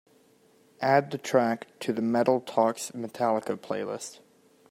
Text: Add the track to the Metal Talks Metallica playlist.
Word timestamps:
Add 0.81 1.11
the 1.11 1.19
track 1.19 1.67
to 1.81 1.93
the 1.93 2.01
Metal 2.01 2.39
Talks 2.41 2.89
Metallica 2.89 3.55
playlist. 3.55 4.17